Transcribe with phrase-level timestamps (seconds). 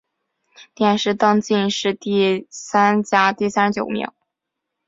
[0.73, 4.11] 殿试登进士第三甲第三十九名。